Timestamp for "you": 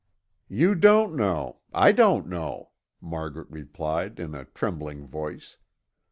0.49-0.73